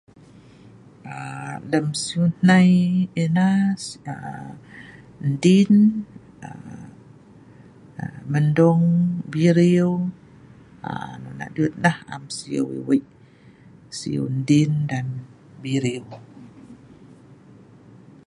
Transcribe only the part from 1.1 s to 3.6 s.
Aa lem siu hnai ena